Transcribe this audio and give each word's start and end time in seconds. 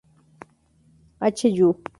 H. 1.31 1.43
Yu. 1.49 1.69